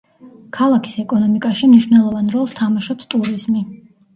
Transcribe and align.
ქალაქის 0.57 0.95
ეკონომიკაში 1.03 1.69
მნიშვნელოვან 1.73 2.33
როლს 2.37 2.59
თამაშობს 2.61 3.11
ტურიზმი. 3.15 3.67